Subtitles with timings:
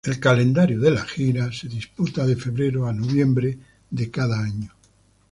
[0.03, 3.59] El calendario de la gira se disputa de febrero a noviembre
[3.91, 4.73] de cada año.